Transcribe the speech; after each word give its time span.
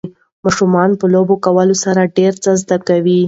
ماشومان 0.43 0.89
په 0.99 1.05
لوبې 1.13 1.35
کولو 1.45 1.75
سره 1.83 2.11
ډېر 2.17 2.33
څه 2.43 2.51
زده 2.61 2.77
کوي. 2.87 3.17